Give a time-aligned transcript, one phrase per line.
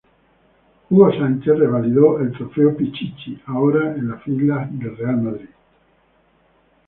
[0.89, 5.49] Hugo Sánchez revalidó el Trofeo Pichichi, ahora en las filas del Real Madrid.